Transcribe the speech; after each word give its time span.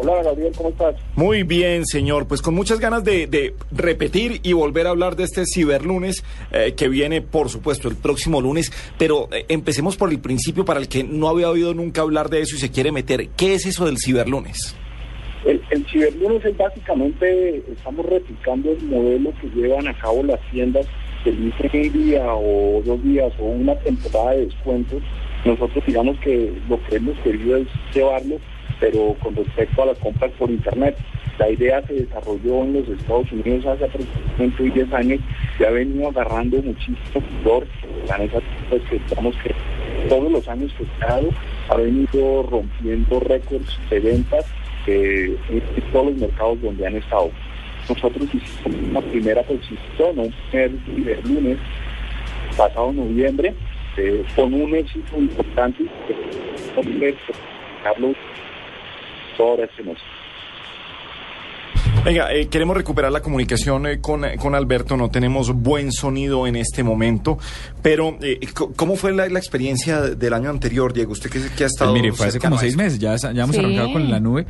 Hola 0.00 0.22
Gabriel, 0.22 0.52
¿cómo 0.56 0.68
estás? 0.68 0.94
Muy 1.16 1.42
bien, 1.42 1.84
señor. 1.84 2.28
Pues 2.28 2.40
con 2.40 2.54
muchas 2.54 2.78
ganas 2.78 3.02
de, 3.02 3.26
de 3.26 3.54
repetir 3.72 4.38
y 4.44 4.52
volver 4.52 4.86
a 4.86 4.90
hablar 4.90 5.16
de 5.16 5.24
este 5.24 5.42
ciberlunes 5.44 6.22
eh, 6.52 6.74
que 6.76 6.88
viene, 6.88 7.20
por 7.20 7.48
supuesto, 7.48 7.88
el 7.88 7.96
próximo 7.96 8.40
lunes. 8.40 8.72
Pero 8.96 9.28
eh, 9.32 9.44
empecemos 9.48 9.96
por 9.96 10.10
el 10.10 10.20
principio 10.20 10.64
para 10.64 10.78
el 10.78 10.86
que 10.86 11.02
no 11.02 11.28
había 11.28 11.50
oído 11.50 11.74
nunca 11.74 12.02
hablar 12.02 12.30
de 12.30 12.42
eso 12.42 12.54
y 12.54 12.60
se 12.60 12.70
quiere 12.70 12.92
meter. 12.92 13.28
¿Qué 13.36 13.54
es 13.54 13.66
eso 13.66 13.86
del 13.86 13.98
ciberlunes? 13.98 14.76
El, 15.44 15.60
el 15.70 15.84
ciberlunes 15.88 16.44
es 16.44 16.56
básicamente, 16.56 17.64
estamos 17.72 18.06
replicando 18.06 18.70
el 18.70 18.82
modelo 18.84 19.32
que 19.40 19.48
llevan 19.48 19.88
a 19.88 19.98
cabo 19.98 20.22
las 20.22 20.38
tiendas 20.52 20.86
que 21.24 21.32
dicen 21.32 21.70
un 21.74 22.04
día 22.04 22.24
o 22.34 22.80
dos 22.84 23.02
días 23.02 23.32
o 23.40 23.46
una 23.46 23.74
temporada 23.80 24.30
de 24.30 24.46
descuentos. 24.46 25.02
Nosotros 25.44 25.84
digamos 25.84 26.16
que 26.20 26.52
lo 26.68 26.80
que 26.84 26.96
hemos 26.96 27.18
querido 27.18 27.56
es 27.56 27.66
llevarlo, 27.92 28.36
pero 28.80 29.14
con 29.22 29.34
respecto 29.34 29.82
a 29.82 29.86
las 29.86 29.98
compras 29.98 30.30
por 30.38 30.50
internet. 30.50 30.96
La 31.38 31.50
idea 31.50 31.80
se 31.86 31.94
desarrolló 31.94 32.64
en 32.64 32.72
los 32.74 32.88
Estados 32.88 33.30
Unidos 33.30 33.64
hace 33.66 33.84
aproximadamente 33.84 34.62
10 34.62 34.92
años 34.92 35.20
y 35.58 35.64
ha 35.64 35.70
venido 35.70 36.08
agarrando 36.08 36.60
muchísimo 36.62 37.22
valor. 37.44 37.66
La 38.08 38.18
neta, 38.18 38.38
pues 38.68 38.82
que 38.90 38.98
digamos 38.98 39.36
que 39.36 39.54
todos 40.08 40.32
los 40.32 40.48
años 40.48 40.72
que 40.76 41.04
ha 41.04 41.20
ha 41.68 41.76
venido 41.76 42.42
rompiendo 42.44 43.20
récords 43.20 43.78
de 43.90 44.00
ventas 44.00 44.46
eh, 44.86 45.36
en 45.50 45.92
todos 45.92 46.06
los 46.06 46.16
mercados 46.16 46.62
donde 46.62 46.86
han 46.86 46.96
estado. 46.96 47.30
Nosotros 47.88 48.28
hicimos 48.34 48.90
una 48.90 49.00
primera 49.00 49.42
posición, 49.42 50.18
un 50.18 50.34
primer 50.50 50.72
ciberlunes 50.84 51.58
pasado 52.56 52.92
noviembre, 52.92 53.54
eh, 53.96 54.24
con 54.34 54.52
un 54.52 54.74
éxito 54.74 55.16
importante. 55.16 55.84
Carlos, 57.82 58.16
este. 59.62 59.82
Venga, 62.04 62.32
eh, 62.32 62.48
queremos 62.48 62.76
recuperar 62.76 63.10
la 63.12 63.20
comunicación 63.20 63.86
eh, 63.86 64.00
con, 64.00 64.24
con 64.38 64.54
Alberto. 64.54 64.96
No 64.96 65.10
tenemos 65.10 65.52
buen 65.52 65.92
sonido 65.92 66.46
en 66.46 66.56
este 66.56 66.82
momento. 66.82 67.38
Pero, 67.82 68.16
eh, 68.22 68.40
¿cómo 68.76 68.96
fue 68.96 69.12
la, 69.12 69.28
la 69.28 69.38
experiencia 69.38 70.00
del 70.02 70.32
año 70.32 70.48
anterior, 70.50 70.92
Diego? 70.92 71.12
Usted 71.12 71.30
que, 71.30 71.40
que 71.56 71.64
ha 71.64 71.66
estado. 71.66 71.90
Pues 71.92 72.02
mire, 72.02 72.14
fue 72.14 72.26
hace 72.26 72.38
como 72.38 72.58
seis 72.58 72.76
meses, 72.76 72.98
ya, 72.98 73.16
ya 73.16 73.30
hemos 73.30 73.54
Sí. 73.56 73.60
arrancado 73.60 73.92
con 73.92 74.10
la 74.10 74.20
nube. 74.20 74.46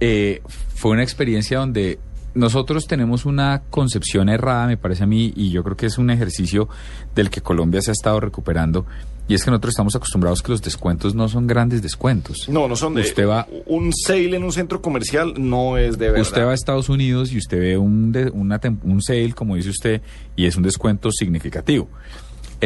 Eh, 0.00 0.40
fue 0.74 0.92
una 0.92 1.02
experiencia 1.02 1.58
donde 1.58 1.98
nosotros 2.34 2.86
tenemos 2.86 3.24
una 3.26 3.62
concepción 3.70 4.28
errada, 4.28 4.66
me 4.66 4.76
parece 4.76 5.04
a 5.04 5.06
mí, 5.06 5.32
y 5.36 5.50
yo 5.50 5.62
creo 5.62 5.76
que 5.76 5.86
es 5.86 5.98
un 5.98 6.10
ejercicio 6.10 6.68
del 7.14 7.30
que 7.30 7.40
Colombia 7.40 7.80
se 7.80 7.90
ha 7.90 7.92
estado 7.92 8.20
recuperando, 8.20 8.86
y 9.26 9.34
es 9.34 9.42
que 9.44 9.50
nosotros 9.50 9.70
estamos 9.72 9.94
acostumbrados 9.96 10.42
que 10.42 10.50
los 10.52 10.60
descuentos 10.60 11.14
no 11.14 11.28
son 11.28 11.46
grandes 11.46 11.80
descuentos. 11.80 12.46
No, 12.48 12.68
no 12.68 12.76
son 12.76 12.94
de. 12.94 13.00
Usted 13.02 13.26
va, 13.26 13.46
Un 13.66 13.92
sale 13.94 14.36
en 14.36 14.44
un 14.44 14.52
centro 14.52 14.82
comercial 14.82 15.32
no 15.38 15.78
es 15.78 15.96
de 15.96 16.06
verdad. 16.08 16.20
usted 16.22 16.44
va 16.44 16.50
a 16.50 16.54
Estados 16.54 16.88
Unidos 16.90 17.32
y 17.32 17.38
usted 17.38 17.58
ve 17.58 17.78
un, 17.78 18.12
de- 18.12 18.30
una 18.30 18.60
un 18.82 19.00
sale, 19.00 19.32
como 19.32 19.56
dice 19.56 19.70
usted, 19.70 20.02
y 20.36 20.44
es 20.46 20.56
un 20.56 20.62
descuento 20.62 21.10
significativo. 21.10 21.88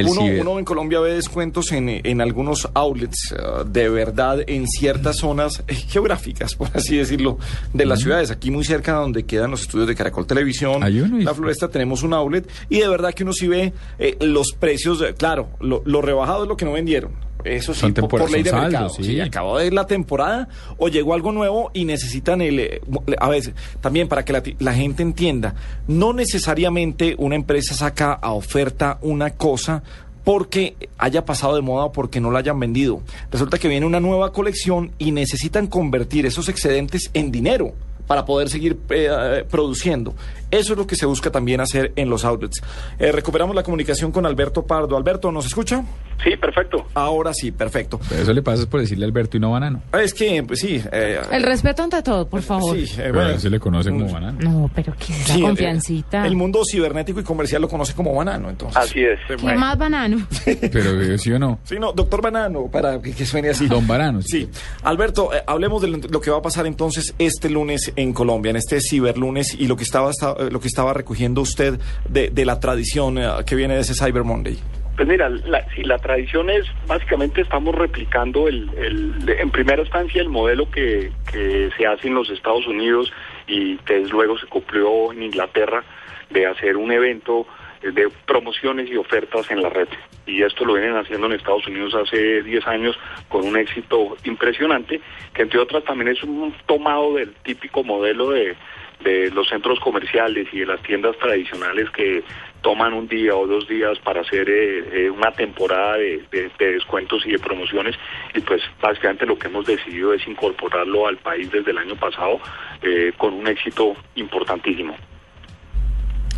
El 0.00 0.06
uno, 0.06 0.20
uno 0.40 0.58
en 0.58 0.64
Colombia 0.64 1.00
ve 1.00 1.14
descuentos 1.14 1.72
en, 1.72 1.88
en 1.88 2.20
algunos 2.20 2.68
outlets, 2.74 3.32
uh, 3.32 3.64
de 3.64 3.88
verdad, 3.88 4.40
en 4.46 4.66
ciertas 4.66 5.16
zonas 5.18 5.62
geográficas, 5.68 6.54
por 6.54 6.68
así 6.74 6.96
decirlo, 6.96 7.38
de 7.72 7.86
las 7.86 8.00
ciudades. 8.00 8.30
Aquí 8.30 8.50
muy 8.50 8.64
cerca 8.64 8.92
donde 8.92 9.24
quedan 9.24 9.50
los 9.50 9.62
estudios 9.62 9.88
de 9.88 9.94
Caracol 9.94 10.26
Televisión, 10.26 10.82
y- 10.88 11.22
la 11.24 11.34
Floresta, 11.34 11.68
tenemos 11.68 12.02
un 12.02 12.12
outlet 12.14 12.48
y 12.68 12.78
de 12.78 12.88
verdad 12.88 13.12
que 13.14 13.22
uno 13.24 13.32
sí 13.32 13.48
ve 13.48 13.72
eh, 13.98 14.16
los 14.20 14.52
precios, 14.52 15.02
claro, 15.16 15.48
lo, 15.60 15.82
lo 15.84 16.02
rebajado 16.02 16.42
es 16.44 16.48
lo 16.48 16.56
que 16.56 16.64
no 16.64 16.72
vendieron. 16.72 17.12
Eso 17.44 17.72
sí, 17.72 17.80
Son 17.80 17.94
por, 17.94 18.30
ley 18.30 18.42
de 18.42 18.52
mercado. 18.52 18.88
Sí, 18.90 19.04
sí. 19.04 19.20
acabó 19.20 19.58
de 19.58 19.66
ir 19.66 19.72
la 19.72 19.86
temporada 19.86 20.48
o 20.76 20.88
llegó 20.88 21.14
algo 21.14 21.32
nuevo 21.32 21.70
y 21.72 21.84
necesitan 21.84 22.40
el... 22.40 22.58
eh, 22.58 22.80
A 23.20 23.28
veces, 23.28 23.54
también 23.80 24.08
para 24.08 24.24
que 24.24 24.56
la, 24.58 24.72
gente 24.74 25.02
entienda, 25.02 25.54
no 25.86 26.12
necesariamente 26.12 27.14
una 27.18 27.36
empresa 27.36 27.74
saca 27.74 28.12
a 28.12 28.32
oferta 28.32 28.98
una 29.02 29.30
cosa 29.34 29.82
porque 30.24 30.76
haya 30.98 31.24
pasado 31.24 31.54
de 31.54 31.62
moda 31.62 31.86
o 31.86 31.92
porque 31.92 32.20
no 32.20 32.30
la 32.30 32.40
hayan 32.40 32.60
vendido. 32.60 33.00
Resulta 33.30 33.56
que 33.58 33.68
viene 33.68 33.86
una 33.86 34.00
nueva 34.00 34.32
colección 34.32 34.92
y 34.98 35.12
necesitan 35.12 35.68
convertir 35.68 36.26
esos 36.26 36.48
excedentes 36.48 37.10
en 37.14 37.30
dinero 37.30 37.72
para 38.06 38.24
poder 38.24 38.48
seguir 38.48 38.78
eh, 38.90 39.44
produciendo. 39.50 40.14
Eso 40.50 40.72
es 40.72 40.78
lo 40.78 40.86
que 40.86 40.96
se 40.96 41.06
busca 41.06 41.30
también 41.30 41.60
hacer 41.60 41.92
en 41.96 42.10
los 42.10 42.24
outlets. 42.24 42.62
Eh, 42.98 43.12
recuperamos 43.12 43.54
la 43.54 43.62
comunicación 43.62 44.12
con 44.12 44.26
Alberto 44.26 44.66
Pardo. 44.66 44.96
Alberto, 44.96 45.30
¿nos 45.30 45.46
escucha? 45.46 45.84
Sí, 46.22 46.36
perfecto. 46.36 46.86
Ahora 46.94 47.32
sí, 47.32 47.52
perfecto. 47.52 48.00
Eso 48.10 48.32
le 48.32 48.42
pasa 48.42 48.66
por 48.68 48.80
decirle 48.80 49.04
Alberto 49.04 49.36
y 49.36 49.40
no 49.40 49.52
banano. 49.52 49.82
Es 49.92 50.12
que, 50.12 50.42
pues 50.42 50.60
sí. 50.60 50.82
eh, 50.92 51.20
El 51.30 51.42
respeto 51.44 51.82
ante 51.82 52.02
todo, 52.02 52.26
por 52.28 52.42
favor. 52.42 52.76
sí, 52.76 52.84
eh, 52.94 52.94
Pero 52.96 53.14
bueno, 53.14 53.38
se 53.38 53.48
le 53.50 53.60
conoce 53.60 53.90
como 53.90 54.06
mm, 54.06 54.12
banano. 54.12 54.38
No, 54.40 54.70
pero 54.74 54.92
¿qué 54.98 55.12
es 55.12 55.20
esa 55.20 55.34
sí, 55.34 55.40
confiancita? 55.42 56.26
El, 56.26 56.34
mundo 56.36 56.62
cibernético 56.68 57.20
y 57.20 57.22
comercial 57.24 57.62
lo 57.62 57.68
conoce 57.68 57.94
como 57.94 58.14
banano, 58.14 58.50
entonces. 58.50 58.76
Así 58.76 59.00
es. 59.00 59.18
Eh, 59.20 59.36
¿Qué 59.36 59.36
bueno. 59.36 59.60
más 59.60 59.78
banano? 59.78 60.26
Pero 60.44 61.00
eh, 61.02 61.18
sí 61.18 61.30
o 61.32 61.38
no. 61.38 61.58
Sí, 61.64 61.76
no, 61.78 61.92
doctor 61.92 62.20
Banano, 62.22 62.66
para 62.70 63.00
que, 63.00 63.12
que 63.12 63.24
suene 63.26 63.50
así. 63.50 63.66
Don 63.68 63.86
Banano, 63.86 64.20
Sí. 64.22 64.48
Alberto, 64.82 65.32
eh, 65.34 65.42
hablemos 65.46 65.80
de 65.82 65.88
lo, 65.88 66.20
que 66.20 66.30
va 66.30 66.38
a 66.38 66.42
pasar 66.42 66.66
entonces 66.66 67.14
este 67.18 67.48
lunes 67.48 67.92
en 67.96 68.12
Colombia, 68.12 68.50
en 68.50 68.56
este 68.56 68.80
ciberlunes, 68.80 69.54
y 69.58 69.66
lo 69.68 69.76
que 69.76 69.84
estaba, 69.84 70.10
esta- 70.10 70.34
eh, 70.38 70.48
lo 70.50 70.60
que 70.60 70.68
estaba 70.68 70.92
recogiendo 70.94 71.40
usted 71.42 71.78
de, 72.08 72.30
de 72.30 72.44
la 72.44 72.58
tradición 72.60 73.18
eh, 73.18 73.28
que 73.46 73.54
viene 73.54 73.74
de 73.74 73.80
ese 73.80 73.94
Cyber 73.94 74.24
Monday. 74.24 74.58
Pues 74.98 75.06
mira, 75.08 75.28
la, 75.28 75.64
si 75.76 75.84
la 75.84 75.96
tradición 75.98 76.50
es, 76.50 76.66
básicamente 76.88 77.40
estamos 77.42 77.72
replicando 77.72 78.48
el, 78.48 78.68
el- 78.76 79.28
en 79.38 79.50
primera 79.50 79.80
instancia 79.80 80.20
el 80.20 80.28
modelo 80.28 80.68
que, 80.72 81.12
se 81.32 81.86
hace 81.86 82.08
en 82.08 82.14
los 82.14 82.28
Estados 82.30 82.66
Unidos 82.66 83.12
y 83.46 83.76
que 83.78 84.00
luego 84.10 84.36
se 84.38 84.46
cumplió 84.48 85.12
en 85.12 85.22
Inglaterra 85.22 85.84
de 86.30 86.46
hacer 86.46 86.76
un 86.76 86.90
evento 86.90 87.46
eh, 87.82 87.92
de 87.92 88.08
promociones 88.26 88.90
y 88.90 88.96
ofertas 88.96 89.48
en 89.52 89.62
la 89.62 89.68
red. 89.68 89.86
Y 90.26 90.42
esto 90.42 90.64
lo 90.64 90.74
vienen 90.74 90.96
haciendo 90.96 91.28
en 91.28 91.34
Estados 91.34 91.66
Unidos 91.68 91.94
hace 91.94 92.42
10 92.42 92.66
años 92.66 92.98
con 93.28 93.46
un 93.46 93.56
éxito 93.56 94.16
impresionante, 94.24 95.00
que 95.32 95.42
entre 95.42 95.60
otras 95.60 95.84
también 95.84 96.08
es 96.08 96.20
un 96.24 96.52
tomado 96.66 97.14
del 97.14 97.32
típico 97.44 97.84
modelo 97.84 98.30
de, 98.30 98.56
de 99.04 99.30
los 99.30 99.48
centros 99.48 99.78
comerciales 99.78 100.48
y 100.52 100.58
de 100.58 100.66
las 100.66 100.82
tiendas 100.82 101.16
tradicionales 101.18 101.88
que 101.90 102.24
toman 102.62 102.92
un 102.92 103.06
día 103.08 103.34
o 103.36 103.46
dos 103.46 103.68
días 103.68 103.98
para 104.00 104.20
hacer 104.22 104.48
eh, 104.48 105.04
eh, 105.06 105.10
una 105.10 105.30
temporada 105.32 105.96
de, 105.96 106.22
de- 106.30 106.50
de 106.58 106.72
descuentos 106.72 107.24
y 107.26 107.32
de 107.32 107.38
promociones 107.38 107.94
y 108.34 108.40
pues 108.40 108.62
básicamente 108.80 109.26
lo 109.26 109.38
que 109.38 109.46
hemos 109.48 109.66
decidido 109.66 110.12
es 110.12 110.26
incorporarlo 110.26 111.06
al 111.06 111.16
país 111.18 111.50
desde 111.50 111.70
el 111.70 111.78
año 111.78 111.96
pasado 111.96 112.40
eh, 112.82 113.12
con 113.16 113.34
un 113.34 113.46
éxito 113.46 113.94
importantísimo. 114.16 114.96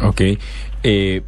Ok. 0.02 0.20
Eh, 0.82 1.20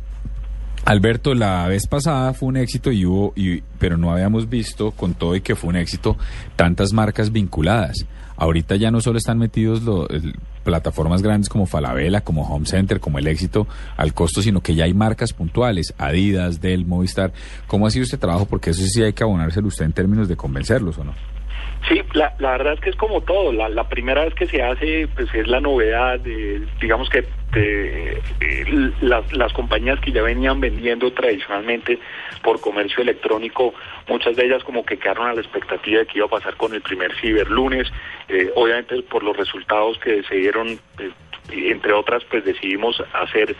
Alberto, 0.84 1.34
la 1.34 1.66
vez 1.68 1.86
pasada 1.86 2.32
fue 2.34 2.48
un 2.48 2.56
éxito 2.56 2.90
y 2.90 3.06
hubo, 3.06 3.32
y, 3.36 3.60
pero 3.78 3.96
no 3.96 4.10
habíamos 4.12 4.48
visto, 4.48 4.90
con 4.90 5.14
todo 5.14 5.36
y 5.36 5.40
que 5.40 5.54
fue 5.54 5.70
un 5.70 5.76
éxito, 5.76 6.16
tantas 6.56 6.92
marcas 6.92 7.30
vinculadas. 7.30 8.04
Ahorita 8.36 8.74
ya 8.76 8.90
no 8.90 9.00
solo 9.00 9.18
están 9.18 9.38
metidos 9.38 9.82
lo- 9.82 10.08
plataformas 10.64 11.22
grandes 11.22 11.48
como 11.48 11.66
Falabella, 11.66 12.20
como 12.22 12.42
Home 12.48 12.66
Center, 12.66 12.98
como 13.00 13.18
El 13.18 13.26
Éxito 13.26 13.66
al 13.96 14.14
costo, 14.14 14.42
sino 14.42 14.60
que 14.60 14.74
ya 14.74 14.84
hay 14.84 14.94
marcas 14.94 15.32
puntuales, 15.32 15.92
Adidas, 15.98 16.60
Dell, 16.60 16.84
Movistar. 16.86 17.32
¿Cómo 17.66 17.86
ha 17.86 17.90
sido 17.90 18.04
este 18.04 18.16
trabajo? 18.18 18.46
Porque 18.46 18.70
eso 18.70 18.82
sí 18.84 19.02
hay 19.02 19.12
que 19.12 19.22
abonárselo 19.24 19.66
usted 19.68 19.84
en 19.84 19.92
términos 19.92 20.28
de 20.28 20.36
convencerlos, 20.36 20.98
¿o 20.98 21.04
no? 21.04 21.14
Sí, 21.88 22.00
la, 22.14 22.32
la 22.38 22.52
verdad 22.52 22.74
es 22.74 22.80
que 22.80 22.90
es 22.90 22.96
como 22.96 23.20
todo. 23.22 23.52
La, 23.52 23.68
la 23.68 23.88
primera 23.88 24.24
vez 24.24 24.34
que 24.34 24.46
se 24.46 24.62
hace, 24.62 25.08
pues 25.14 25.28
es 25.34 25.48
la 25.48 25.60
novedad. 25.60 26.20
digamos 26.80 27.08
que 27.10 27.24
de, 27.52 28.20
eh, 28.40 28.92
las, 29.00 29.32
las 29.32 29.52
compañías 29.52 30.00
que 30.00 30.12
ya 30.12 30.22
venían 30.22 30.60
vendiendo 30.60 31.12
tradicionalmente 31.12 31.98
por 32.42 32.60
comercio 32.60 33.02
electrónico, 33.02 33.74
muchas 34.08 34.36
de 34.36 34.46
ellas 34.46 34.64
como 34.64 34.84
que 34.84 34.98
quedaron 34.98 35.28
a 35.28 35.34
la 35.34 35.40
expectativa 35.40 36.00
de 36.00 36.06
que 36.06 36.18
iba 36.18 36.26
a 36.26 36.30
pasar 36.30 36.56
con 36.56 36.74
el 36.74 36.82
primer 36.82 37.14
ciberlunes. 37.20 37.92
Eh, 38.28 38.50
obviamente 38.54 39.02
por 39.02 39.22
los 39.22 39.36
resultados 39.36 39.98
que 39.98 40.22
se 40.22 40.36
dieron, 40.36 40.78
y 41.50 41.70
entre 41.70 41.92
otras, 41.92 42.24
pues 42.24 42.44
decidimos 42.44 43.02
hacer 43.12 43.54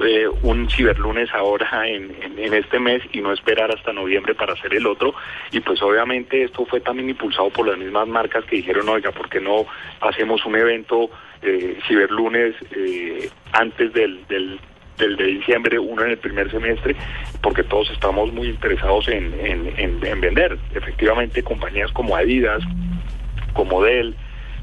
eh, 0.00 0.28
un 0.42 0.70
ciberlunes 0.70 1.28
ahora 1.34 1.86
en, 1.88 2.14
en, 2.22 2.38
en, 2.38 2.54
este 2.54 2.78
mes 2.78 3.02
y 3.12 3.20
no 3.20 3.32
esperar 3.32 3.70
hasta 3.70 3.92
noviembre 3.92 4.34
para 4.34 4.52
hacer 4.52 4.74
el 4.74 4.86
otro. 4.86 5.14
Y 5.50 5.60
pues 5.60 5.82
obviamente 5.82 6.44
esto 6.44 6.64
fue 6.66 6.80
también 6.80 7.10
impulsado 7.10 7.50
por 7.50 7.66
las 7.66 7.78
mismas 7.78 8.06
marcas 8.06 8.44
que 8.44 8.56
dijeron, 8.56 8.88
oiga, 8.88 9.10
¿por 9.10 9.28
qué 9.28 9.40
no 9.40 9.66
hacemos 10.00 10.44
un 10.46 10.56
evento 10.56 11.10
eh, 11.42 11.78
ciberlunes 11.86 12.54
eh, 12.72 13.28
antes 13.52 13.92
del, 13.92 14.26
del, 14.28 14.58
de 15.16 15.24
diciembre, 15.24 15.78
uno 15.78 16.02
en 16.04 16.10
el 16.10 16.18
primer 16.18 16.50
semestre, 16.50 16.96
porque 17.40 17.62
todos 17.62 17.90
estamos 17.90 18.32
muy 18.32 18.48
interesados 18.48 19.08
en, 19.08 19.32
en, 19.34 19.72
en, 19.76 20.04
en 20.04 20.20
vender. 20.20 20.58
Efectivamente, 20.74 21.42
compañías 21.42 21.92
como 21.92 22.16
Adidas, 22.16 22.62
como 23.52 23.82
Dell, 23.82 24.16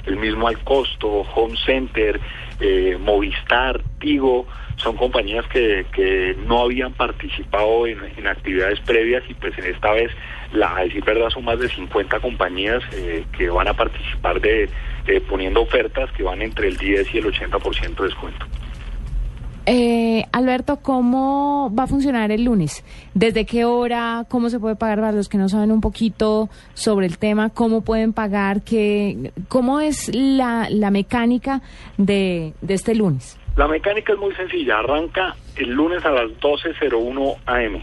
el 0.06 0.18
mismo 0.18 0.48
Alcosto, 0.48 1.08
Home 1.36 1.58
Center, 1.66 2.20
eh, 2.60 2.98
Movistar, 3.00 3.82
Tigo, 4.00 4.46
son 4.78 4.98
compañías 4.98 5.46
que, 5.48 5.86
que 5.94 6.36
no 6.46 6.62
habían 6.62 6.94
participado 6.94 7.88
en, 7.88 8.00
en, 8.18 8.28
actividades 8.28 8.80
previas 8.82 9.24
y 9.30 9.34
pues 9.34 9.58
en 9.58 9.66
esta 9.66 9.92
vez, 9.92 10.12
la, 10.52 10.76
a 10.76 10.84
decir 10.84 11.04
verdad, 11.04 11.30
son 11.30 11.46
más 11.46 11.60
de 11.60 11.70
50 11.70 12.20
compañías 12.20 12.84
eh, 12.94 13.26
que 13.38 13.50
van 13.50 13.68
a 13.68 13.74
participar 13.74 14.42
de 14.42 14.70
poniendo 15.30 15.62
ofertas 15.62 16.12
que 16.14 16.24
van 16.24 16.42
entre 16.42 16.68
el 16.68 16.78
10 16.78 17.14
y 17.14 17.18
el 17.20 17.26
80% 17.26 17.96
de 17.96 18.04
descuento. 18.04 18.46
Eh, 19.68 20.24
Alberto, 20.32 20.78
¿cómo 20.78 21.74
va 21.78 21.84
a 21.84 21.88
funcionar 21.88 22.32
el 22.32 22.44
lunes? 22.44 22.84
¿Desde 23.16 23.46
qué 23.46 23.66
hora? 23.66 24.26
¿Cómo 24.30 24.50
se 24.50 24.60
puede 24.60 24.76
pagar 24.76 25.00
para 25.00 25.12
los 25.12 25.28
que 25.28 25.40
no 25.40 25.50
saben 25.50 25.72
un 25.72 25.82
poquito 25.82 26.50
sobre 26.76 27.08
el 27.08 27.18
tema? 27.18 27.50
¿Cómo 27.50 27.82
pueden 27.82 28.14
pagar? 28.14 28.62
¿Qué, 28.62 29.32
¿Cómo 29.48 29.80
es 29.80 30.14
la, 30.14 30.68
la 30.70 30.92
mecánica 30.92 31.62
de, 31.98 32.54
de 32.62 32.74
este 32.76 32.94
lunes? 32.94 33.40
La 33.56 33.68
mecánica 33.68 34.14
es 34.14 34.20
muy 34.20 34.34
sencilla. 34.36 34.80
Arranca 34.80 35.36
el 35.56 35.72
lunes 35.72 36.04
a 36.06 36.12
las 36.12 36.32
12.01 36.40 37.38
am. 37.46 37.82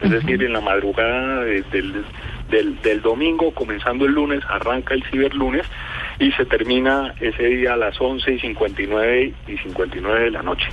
Es 0.00 0.10
decir, 0.10 0.44
en 0.44 0.52
la 0.52 0.60
madrugada 0.60 1.42
de, 1.42 1.62
del, 1.62 2.04
del, 2.50 2.80
del, 2.82 3.02
domingo, 3.02 3.52
comenzando 3.52 4.06
el 4.06 4.12
lunes, 4.12 4.44
arranca 4.48 4.94
el 4.94 5.02
ciberlunes 5.04 5.66
y 6.20 6.30
se 6.32 6.44
termina 6.44 7.14
ese 7.20 7.42
día 7.44 7.72
a 7.72 7.76
las 7.76 8.00
11 8.00 8.34
y 8.34 8.38
59 8.38 9.34
y 9.48 9.56
59 9.56 10.20
de 10.24 10.30
la 10.30 10.42
noche. 10.42 10.68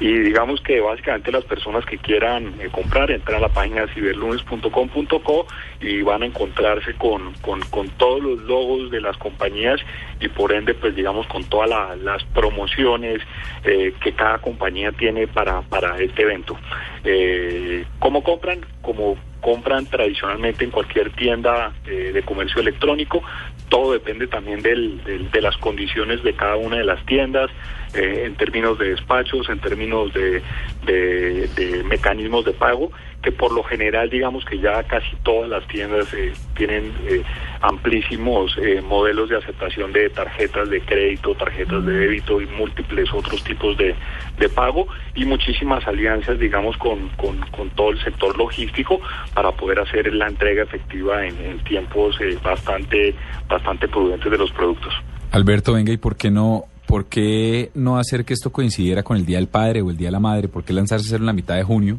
Y 0.00 0.18
digamos 0.18 0.60
que 0.60 0.80
básicamente 0.80 1.30
las 1.30 1.44
personas 1.44 1.84
que 1.84 1.98
quieran 1.98 2.54
eh, 2.60 2.68
comprar 2.72 3.10
entran 3.10 3.38
a 3.38 3.40
la 3.42 3.48
página 3.48 3.86
ciberlunes.com.co 3.94 5.46
y 5.80 6.02
van 6.02 6.22
a 6.22 6.26
encontrarse 6.26 6.94
con, 6.94 7.34
con, 7.34 7.60
todos 7.98 8.22
los 8.22 8.40
logos 8.40 8.90
de 8.90 9.00
las 9.00 9.16
compañías 9.16 9.80
y 10.20 10.28
por 10.28 10.52
ende 10.52 10.74
pues 10.74 10.94
digamos 10.94 11.26
con 11.26 11.44
todas 11.44 11.68
la, 11.68 11.96
las 11.96 12.24
promociones 12.24 13.20
eh, 13.64 13.94
que 14.02 14.12
cada 14.12 14.38
compañía 14.38 14.92
tiene 14.92 15.26
para, 15.26 15.62
para 15.62 15.98
este 16.00 16.22
evento. 16.22 16.58
Eh, 17.04 17.84
¿Cómo 17.98 18.22
compran? 18.22 18.60
Como 18.80 19.16
compran 19.42 19.84
tradicionalmente 19.86 20.64
en 20.64 20.70
cualquier 20.70 21.10
tienda 21.10 21.72
eh, 21.84 22.12
de 22.14 22.22
comercio 22.22 22.62
electrónico. 22.62 23.22
Todo 23.68 23.92
depende 23.92 24.26
también 24.28 24.62
del, 24.62 25.30
de 25.30 25.40
las 25.42 25.56
condiciones 25.58 26.22
de 26.22 26.32
cada 26.34 26.56
una 26.56 26.78
de 26.78 26.84
las 26.84 27.04
tiendas, 27.04 27.50
eh, 27.92 28.22
en 28.24 28.36
términos 28.36 28.78
de 28.78 28.90
despachos, 28.90 29.50
en 29.50 29.58
términos 29.58 30.12
de, 30.14 30.42
mecanismos 31.84 32.44
de 32.44 32.52
pago, 32.52 32.90
que 33.22 33.32
por 33.32 33.52
lo 33.52 33.62
general 33.62 34.10
digamos 34.10 34.44
que 34.44 34.58
ya 34.58 34.82
casi 34.84 35.14
todas 35.22 35.48
las 35.48 35.66
tiendas 35.68 36.12
eh, 36.14 36.32
tienen 36.56 36.92
amplísimos 37.60 38.56
modelos 38.84 39.28
de 39.28 39.36
aceptación 39.36 39.92
de 39.92 40.10
tarjetas 40.10 40.68
de 40.68 40.80
crédito, 40.80 41.34
tarjetas 41.34 41.84
de 41.86 41.92
débito 41.92 42.40
y 42.40 42.46
múltiples 42.46 43.12
otros 43.12 43.42
tipos 43.44 43.76
de, 43.76 43.94
de 44.38 44.48
pago 44.48 44.88
y 45.14 45.24
muchísimas 45.24 45.86
alianzas 45.86 46.38
digamos 46.38 46.76
con, 46.76 47.08
con, 47.10 47.38
con 47.50 47.70
todo 47.70 47.90
el 47.90 48.02
sector 48.02 48.36
logístico 48.36 49.00
para 49.34 49.52
poder 49.52 49.80
hacer 49.80 50.12
la 50.12 50.26
entrega 50.26 50.64
efectiva 50.64 51.24
en, 51.26 51.36
en 51.38 51.64
tiempos 51.64 52.16
eh, 52.20 52.38
bastante, 52.42 53.14
bastante 53.48 53.88
prudentes 53.88 54.30
de 54.30 54.38
los 54.38 54.50
productos. 54.52 54.92
Alberto, 55.30 55.72
venga, 55.74 55.92
¿y 55.92 55.96
por 55.96 56.16
qué 56.16 56.30
no, 56.30 56.64
por 56.86 57.06
qué 57.06 57.70
no 57.74 57.98
hacer 57.98 58.24
que 58.24 58.34
esto 58.34 58.50
coincidiera 58.50 59.02
con 59.02 59.16
el 59.16 59.24
Día 59.24 59.38
del 59.38 59.48
Padre 59.48 59.82
o 59.82 59.90
el 59.90 59.96
Día 59.96 60.08
de 60.08 60.12
la 60.12 60.20
Madre? 60.20 60.48
¿Por 60.48 60.64
qué 60.64 60.72
lanzarse 60.72 61.06
a 61.06 61.08
hacer 61.08 61.20
en 61.20 61.26
la 61.26 61.32
mitad 61.32 61.56
de 61.56 61.62
junio? 61.62 61.98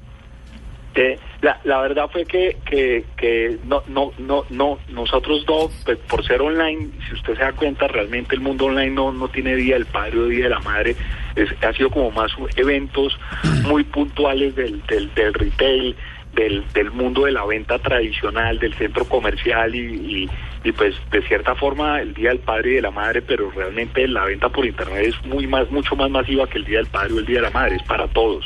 Eh, 0.96 1.18
la, 1.42 1.60
la 1.64 1.82
verdad 1.82 2.08
fue 2.12 2.24
que, 2.26 2.58
que, 2.66 3.04
que 3.18 3.58
no, 3.66 3.82
no, 3.88 4.12
no, 4.20 4.46
no, 4.50 4.78
nosotros 4.90 5.44
no, 5.48 5.70
pues, 5.86 5.98
por 6.08 6.24
ser 6.24 6.42
online, 6.42 6.90
si 7.08 7.16
usted 7.16 7.34
se 7.36 7.42
da 7.42 7.52
cuenta, 7.52 7.88
realmente 7.88 8.36
el 8.36 8.42
mundo 8.42 8.66
online 8.66 8.92
no, 8.92 9.12
no 9.12 9.28
tiene 9.28 9.56
Día 9.56 9.74
del 9.74 9.88
Padre 9.88 10.20
o 10.20 10.26
Día 10.28 10.44
de 10.44 10.50
la 10.52 10.60
Madre, 10.60 10.96
es, 11.36 11.50
ha 11.64 11.74
sido 11.74 11.90
como 11.90 12.12
más 12.12 12.32
eventos 12.56 13.18
muy 13.64 13.84
puntuales 13.84 14.56
del, 14.56 14.86
del, 14.86 15.12
del 15.16 15.34
retail, 15.34 15.96
del, 16.36 16.64
del 16.74 16.92
mundo 16.92 17.26
de 17.26 17.32
la 17.32 17.46
venta 17.46 17.80
tradicional, 17.80 18.60
del 18.60 18.74
centro 18.76 19.06
comercial 19.06 19.74
y, 19.74 19.80
y, 19.80 20.30
y, 20.64 20.72
pues 20.74 20.96
de 21.12 21.22
cierta 21.24 21.56
forma 21.56 22.02
el 22.02 22.14
Día 22.14 22.30
del 22.30 22.40
Padre 22.40 22.72
y 22.72 22.76
de 22.76 22.82
la 22.84 22.92
Madre, 22.92 23.22
pero 23.24 23.52
realmente 23.52 24.08
la 24.08 24.26
venta 24.26 24.50
por 24.50 24.66
Internet 24.66 25.06
es 25.08 25.26
muy 25.26 25.48
más, 25.48 25.70
mucho 25.72 25.96
más 25.96 26.10
masiva 26.10 26.48
que 26.48 26.60
el 26.60 26.66
Día 26.66 26.78
del 26.78 26.88
Padre 26.88 27.14
o 27.14 27.20
el 27.20 27.26
Día 27.26 27.38
de 27.38 27.44
la 27.44 27.52
Madre, 27.52 27.76
es 27.78 27.84
para 27.84 28.08
todos, 28.08 28.46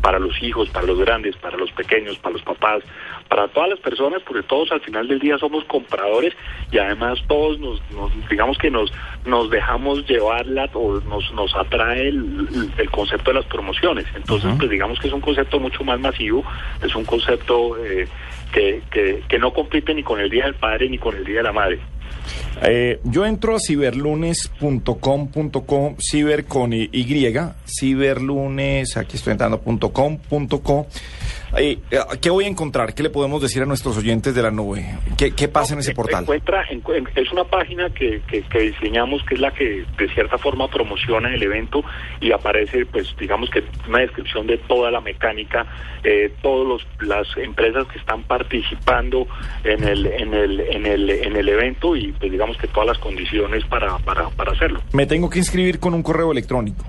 para 0.00 0.18
los 0.18 0.40
hijos, 0.42 0.68
para 0.70 0.86
los 0.86 0.98
grandes, 0.98 1.36
para 1.36 1.56
los 1.56 1.70
pequeños, 1.72 2.16
para 2.18 2.34
los 2.34 2.42
papás, 2.42 2.82
para 3.28 3.48
todas 3.48 3.70
las 3.70 3.80
personas, 3.80 4.22
porque 4.22 4.42
todos 4.42 4.70
al 4.72 4.80
final 4.80 5.08
del 5.08 5.18
día 5.18 5.36
somos 5.38 5.64
compradores 5.64 6.34
y 6.70 6.78
además 6.78 7.18
todos 7.26 7.58
nos, 7.58 7.80
nos 7.90 8.10
digamos 8.28 8.56
que 8.58 8.70
nos 8.70 8.92
nos 9.24 9.50
dejamos 9.50 10.06
llevarla 10.06 10.68
o 10.74 11.00
nos 11.00 11.32
nos 11.32 11.54
atrae 11.56 12.08
el, 12.08 12.70
el 12.78 12.90
concepto 12.90 13.30
de 13.30 13.40
las 13.40 13.46
promociones. 13.46 14.06
Entonces, 14.14 14.50
uh 14.50 14.54
-huh. 14.54 14.58
pues 14.58 14.70
digamos 14.70 14.98
que 15.00 15.08
es 15.08 15.12
un 15.12 15.20
concepto 15.20 15.58
mucho 15.58 15.82
más 15.84 15.98
masivo, 16.00 16.44
es 16.82 16.94
un 16.94 17.04
concepto 17.04 17.76
eh, 17.84 18.06
que, 18.52 18.82
que, 18.90 19.22
que 19.28 19.38
no 19.38 19.52
compite 19.52 19.92
ni 19.94 20.02
con 20.02 20.20
el 20.20 20.30
Día 20.30 20.44
del 20.44 20.54
Padre 20.54 20.88
ni 20.88 20.98
con 20.98 21.16
el 21.16 21.24
Día 21.24 21.38
de 21.38 21.42
la 21.42 21.52
Madre. 21.52 21.78
Eh, 22.62 23.00
yo 23.04 23.26
entro 23.26 23.56
a 23.56 23.60
ciberlunes.com.co, 23.60 25.96
ciber 25.98 26.46
con 26.46 26.72
Y, 26.72 26.88
ciberlunes, 27.66 28.96
aquí 28.96 29.16
estoy 29.16 29.32
entrando, 29.32 29.60
.com.co. 29.60 30.86
Eh, 31.56 31.78
¿Qué 32.20 32.30
voy 32.30 32.44
a 32.44 32.48
encontrar? 32.48 32.94
¿Qué 32.94 33.02
le 33.02 33.10
podemos 33.10 33.40
decir 33.40 33.62
a 33.62 33.66
nuestros 33.66 33.96
oyentes 33.96 34.34
de 34.34 34.42
la 34.42 34.50
nube? 34.50 34.84
¿Qué, 35.16 35.32
qué 35.32 35.48
pasa 35.48 35.74
no, 35.74 35.76
en 35.76 35.80
ese 35.80 35.94
portal? 35.94 36.24
Encuentra, 36.24 36.64
es 37.14 37.32
una 37.32 37.44
página 37.44 37.88
que, 37.90 38.20
que, 38.26 38.42
que, 38.42 38.58
diseñamos 38.60 39.22
que 39.24 39.34
es 39.34 39.40
la 39.40 39.52
que 39.52 39.84
de 39.96 40.08
cierta 40.12 40.38
forma 40.38 40.68
promociona 40.68 41.32
el 41.32 41.42
evento 41.42 41.84
y 42.20 42.32
aparece, 42.32 42.84
pues 42.86 43.14
digamos 43.18 43.48
que 43.50 43.62
una 43.88 44.00
descripción 44.00 44.46
de 44.46 44.58
toda 44.58 44.90
la 44.90 45.00
mecánica, 45.00 45.66
eh, 46.02 46.32
todas 46.42 46.82
las 47.00 47.26
empresas 47.36 47.86
que 47.88 47.98
están 47.98 48.24
participando 48.24 49.26
en 49.64 49.84
el, 49.84 50.06
en 50.06 50.34
el, 50.34 50.60
en 50.60 50.86
el, 50.86 51.10
en 51.10 51.36
el 51.36 51.48
evento 51.48 51.96
y 51.96 52.12
pues 52.12 52.30
digamos 52.30 52.56
que 52.56 52.66
todas 52.68 52.88
las 52.88 52.98
condiciones 52.98 53.64
para, 53.66 53.98
para, 53.98 54.28
para 54.30 54.52
hacerlo. 54.52 54.80
¿Me 54.92 55.06
tengo 55.06 55.30
que 55.30 55.38
inscribir 55.38 55.78
con 55.78 55.94
un 55.94 56.02
correo 56.02 56.32
electrónico? 56.32 56.84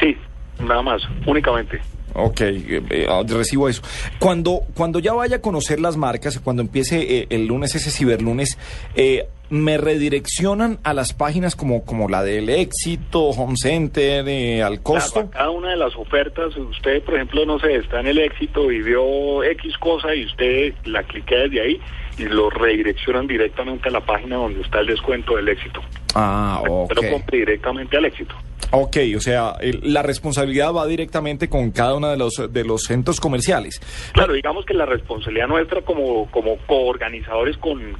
Sí, 0.00 0.16
nada 0.60 0.82
más, 0.82 1.02
únicamente. 1.26 1.80
Ok, 2.18 2.40
eh, 2.40 2.82
eh, 2.90 3.06
recibo 3.28 3.68
eso. 3.68 3.82
Cuando, 4.18 4.62
cuando 4.74 4.98
ya 4.98 5.12
vaya 5.12 5.36
a 5.36 5.40
conocer 5.40 5.80
las 5.80 5.96
marcas, 5.96 6.38
cuando 6.40 6.62
empiece 6.62 7.18
eh, 7.18 7.26
el 7.30 7.46
lunes, 7.46 7.74
ese 7.74 7.90
ciberlunes, 7.90 8.58
eh, 8.94 9.28
me 9.50 9.78
redireccionan 9.78 10.78
a 10.82 10.92
las 10.92 11.12
páginas 11.14 11.56
como, 11.56 11.84
como 11.84 12.08
la 12.08 12.22
del 12.22 12.48
éxito, 12.48 13.28
Home 13.30 13.56
Center, 13.56 14.28
eh, 14.28 14.62
al 14.62 14.82
costo. 14.82 15.12
Claro, 15.12 15.30
cada 15.30 15.50
una 15.50 15.70
de 15.70 15.76
las 15.76 15.96
ofertas, 15.96 16.56
usted, 16.56 17.02
por 17.02 17.14
ejemplo, 17.14 17.46
no 17.46 17.58
sé, 17.58 17.76
está 17.76 18.00
en 18.00 18.08
el 18.08 18.18
éxito 18.18 18.70
y 18.70 18.82
vio 18.82 19.42
X 19.44 19.78
cosa 19.78 20.14
y 20.14 20.26
usted 20.26 20.74
la 20.84 21.02
cliquea 21.02 21.44
desde 21.44 21.60
ahí 21.60 21.80
y 22.18 22.24
lo 22.24 22.50
redireccionan 22.50 23.26
directamente 23.26 23.88
a 23.88 23.92
la 23.92 24.00
página 24.00 24.36
donde 24.36 24.60
está 24.60 24.80
el 24.80 24.88
descuento 24.88 25.36
del 25.36 25.48
éxito. 25.48 25.80
Ah, 26.14 26.62
ok. 26.68 26.88
Pero 26.88 27.12
compre 27.12 27.38
directamente 27.38 27.96
al 27.96 28.04
éxito. 28.04 28.34
Ok, 28.70 28.96
o 29.16 29.20
sea, 29.20 29.54
el, 29.60 29.80
la 29.82 30.02
responsabilidad 30.02 30.74
va 30.74 30.86
directamente 30.86 31.48
con 31.48 31.70
cada 31.70 31.94
uno 31.94 32.10
de 32.10 32.18
los 32.18 32.52
de 32.52 32.64
los 32.64 32.82
centros 32.82 33.18
comerciales. 33.18 33.80
Claro, 34.12 34.34
digamos 34.34 34.66
que 34.66 34.74
la 34.74 34.84
responsabilidad 34.84 35.48
nuestra 35.48 35.80
como 35.82 36.30
como 36.30 36.58
coorganizadores 36.66 37.56
con, 37.56 37.96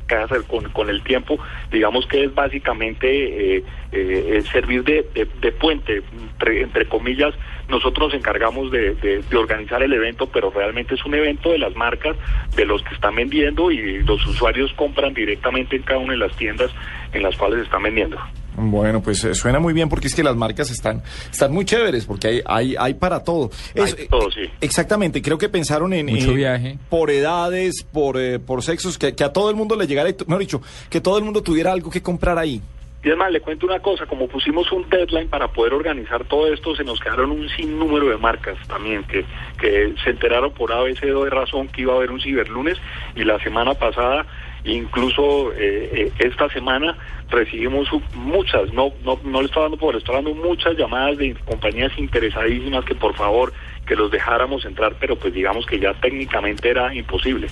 con 0.46 0.68
con 0.70 0.90
el 0.90 1.02
tiempo, 1.02 1.38
digamos 1.70 2.06
que 2.06 2.24
es 2.24 2.34
básicamente 2.34 3.56
eh, 3.56 3.64
eh, 3.92 4.42
servir 4.52 4.84
de, 4.84 5.06
de, 5.40 5.52
puente, 5.52 6.02
entre, 6.44 6.86
comillas. 6.86 7.34
Nosotros 7.68 8.08
nos 8.08 8.14
encargamos 8.18 8.70
de, 8.70 8.94
de 8.94 9.36
organizar 9.36 9.82
el 9.82 9.92
evento, 9.92 10.28
pero 10.30 10.50
realmente 10.50 10.94
es 10.94 11.04
un 11.04 11.14
evento 11.14 11.50
de 11.50 11.58
las 11.58 11.74
marcas, 11.76 12.16
de 12.56 12.64
los 12.64 12.82
que 12.82 12.94
están 12.94 13.14
vendiendo 13.14 13.70
y 13.70 14.02
los 14.02 14.26
usuarios 14.26 14.72
compran 14.74 15.14
directamente 15.14 15.76
en 15.76 15.82
cada 15.82 16.00
una 16.00 16.12
de 16.12 16.18
las 16.18 16.36
tiendas 16.36 16.70
en 17.12 17.22
las 17.22 17.36
cuales 17.36 17.60
están 17.60 17.82
vendiendo. 17.82 18.18
Bueno, 18.60 19.00
pues 19.00 19.22
eh, 19.24 19.34
suena 19.34 19.60
muy 19.60 19.72
bien 19.72 19.88
porque 19.88 20.08
es 20.08 20.14
que 20.14 20.24
las 20.24 20.34
marcas 20.34 20.70
están, 20.70 21.02
están 21.30 21.52
muy 21.52 21.64
chéveres 21.64 22.06
porque 22.06 22.28
hay, 22.28 22.42
hay, 22.44 22.74
hay 22.76 22.94
para 22.94 23.22
todo. 23.22 23.50
Hay 23.76 23.82
es, 23.84 24.08
todo, 24.08 24.30
sí. 24.32 24.42
Exactamente, 24.60 25.22
creo 25.22 25.38
que 25.38 25.48
pensaron 25.48 25.92
en, 25.92 26.06
Mucho 26.06 26.32
eh, 26.32 26.34
viaje. 26.34 26.78
por 26.90 27.10
edades, 27.10 27.84
por, 27.84 28.20
eh, 28.20 28.40
por 28.40 28.62
sexos, 28.64 28.98
que, 28.98 29.14
que, 29.14 29.22
a 29.22 29.32
todo 29.32 29.48
el 29.50 29.56
mundo 29.56 29.76
le 29.76 29.86
llegara, 29.86 30.10
mejor 30.26 30.40
dicho, 30.40 30.62
que 30.90 31.00
todo 31.00 31.18
el 31.18 31.24
mundo 31.24 31.42
tuviera 31.42 31.72
algo 31.72 31.90
que 31.90 32.02
comprar 32.02 32.36
ahí. 32.36 32.60
Y 33.04 33.08
además 33.08 33.30
le 33.30 33.40
cuento 33.40 33.64
una 33.64 33.78
cosa, 33.78 34.06
como 34.06 34.26
pusimos 34.26 34.72
un 34.72 34.88
deadline 34.88 35.28
para 35.28 35.46
poder 35.48 35.72
organizar 35.72 36.24
todo 36.24 36.52
esto, 36.52 36.74
se 36.74 36.82
nos 36.82 36.98
quedaron 36.98 37.30
un 37.30 37.48
sinnúmero 37.50 38.08
de 38.08 38.16
marcas 38.16 38.58
también 38.66 39.04
que, 39.04 39.24
que 39.60 39.94
se 40.02 40.10
enteraron 40.10 40.50
por 40.52 40.72
ABC 40.72 41.02
de 41.02 41.30
razón 41.30 41.68
que 41.68 41.82
iba 41.82 41.92
a 41.92 41.96
haber 41.96 42.10
un 42.10 42.20
ciberlunes 42.20 42.76
y 43.14 43.22
la 43.22 43.38
semana 43.38 43.74
pasada, 43.74 44.26
incluso 44.64 45.52
eh, 45.52 45.90
eh, 45.92 46.12
esta 46.18 46.48
semana, 46.50 46.96
recibimos 47.30 47.88
muchas, 48.14 48.72
no, 48.72 48.92
no, 49.04 49.18
no 49.24 49.40
le 49.40 49.46
estoy 49.46 49.62
dando 49.62 49.76
por, 49.76 49.96
estoy 49.96 50.16
dando 50.16 50.34
muchas 50.34 50.76
llamadas 50.76 51.18
de 51.18 51.34
compañías 51.44 51.92
interesadísimas 51.98 52.84
que 52.84 52.94
por 52.94 53.14
favor 53.14 53.52
que 53.86 53.96
los 53.96 54.10
dejáramos 54.10 54.64
entrar, 54.64 54.94
pero 55.00 55.16
pues 55.16 55.32
digamos 55.32 55.66
que 55.66 55.78
ya 55.78 55.94
técnicamente 55.94 56.68
era 56.68 56.94
imposible. 56.94 57.48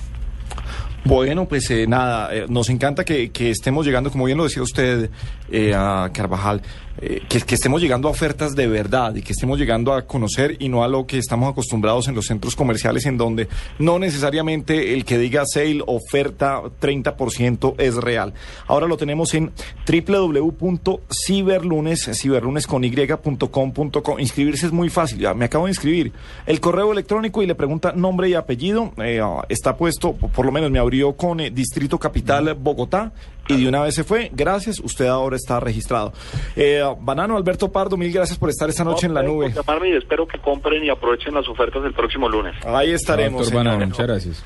Bueno, 1.07 1.47
pues 1.47 1.71
eh, 1.71 1.87
nada, 1.87 2.35
eh, 2.35 2.45
nos 2.49 2.69
encanta 2.69 3.05
que, 3.05 3.31
estemos 3.33 3.85
llegando, 3.85 4.11
como 4.11 4.25
bien 4.25 4.37
lo 4.37 4.43
decía 4.43 4.61
usted, 4.61 5.09
eh, 5.49 5.73
a 5.73 6.09
Carvajal, 6.13 6.61
eh, 6.99 7.21
que, 7.29 7.37
estemos 7.55 7.81
llegando 7.81 8.09
a 8.09 8.11
ofertas 8.11 8.55
de 8.55 8.67
verdad 8.67 9.15
y 9.15 9.21
que 9.21 9.31
estemos 9.31 9.57
llegando 9.57 9.93
a 9.93 10.05
conocer 10.05 10.57
y 10.59 10.67
no 10.67 10.83
a 10.83 10.89
lo 10.89 11.07
que 11.07 11.17
estamos 11.17 11.49
acostumbrados 11.49 12.09
en 12.09 12.15
los 12.15 12.25
centros 12.25 12.57
comerciales 12.57 13.05
en 13.05 13.17
donde 13.17 13.47
no 13.79 13.99
necesariamente 13.99 14.93
el 14.95 15.05
que 15.05 15.17
diga 15.17 15.45
sale, 15.45 15.81
oferta 15.85 16.61
30% 16.81 17.75
es 17.77 17.95
real. 17.95 18.33
Ahora 18.65 18.85
lo 18.87 18.97
tenemos 18.97 19.33
en 19.33 19.53
www.ciberlunes, 19.87 22.09
ciberlunes 22.19 22.67
con 22.67 22.83
y.com.co. 22.83 24.19
Inscribirse 24.19 24.65
es 24.65 24.73
muy 24.73 24.89
fácil, 24.89 25.19
ya 25.19 25.33
me 25.33 25.45
acabo 25.45 25.67
de 25.67 25.71
inscribir. 25.71 26.11
El 26.45 26.59
correo 26.59 26.91
electrónico 26.91 27.41
y 27.41 27.47
le 27.47 27.55
pregunta 27.55 27.93
nombre 27.93 28.27
y 28.27 28.33
apellido, 28.33 28.91
eh, 28.97 29.21
está 29.47 29.77
puesto, 29.77 30.11
po- 30.13 30.27
por 30.27 30.45
lo 30.45 30.51
menos 30.51 30.69
me 30.71 30.79
abrió 30.97 31.13
con 31.15 31.39
eh, 31.39 31.51
Distrito 31.51 31.99
Capital 31.99 32.55
Bogotá 32.55 33.11
y 33.47 33.61
de 33.61 33.69
una 33.69 33.81
vez 33.83 33.93
se 33.95 34.03
fue. 34.03 34.29
Gracias, 34.33 34.79
usted 34.79 35.05
ahora 35.05 35.35
está 35.35 35.59
registrado. 35.59 36.11
Eh, 36.55 36.81
Banano 36.99 37.37
Alberto 37.37 37.71
Pardo, 37.71 37.95
mil 37.95 38.11
gracias 38.11 38.37
por 38.37 38.49
estar 38.49 38.67
esta 38.69 38.83
noche 38.83 39.05
en 39.05 39.13
la 39.13 39.21
No, 39.21 39.29
nube. 39.29 39.49
por 39.51 39.63
llamarme 39.65 39.89
y 39.89 39.93
espero 39.93 40.27
que 40.27 40.39
compren 40.39 40.83
y 40.83 40.89
aprovechen 40.89 41.33
las 41.35 41.47
ofertas 41.47 41.83
el 41.85 41.93
próximo 41.93 42.27
lunes. 42.27 42.55
Ahí 42.65 42.91
estaremos. 42.91 43.41
Doctor 43.43 43.63
Banano, 43.63 43.85
muchas 43.85 44.07
gracias. 44.07 44.43